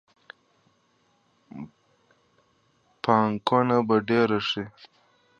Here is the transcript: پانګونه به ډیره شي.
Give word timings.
پانګونه 3.03 3.77
به 3.87 3.95
ډیره 4.07 4.39
شي. 4.49 4.63